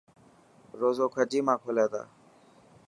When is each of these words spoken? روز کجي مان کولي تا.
روز 0.79 0.97
کجي 1.15 1.39
مان 1.45 1.57
کولي 1.63 1.85
تا. 1.91 2.01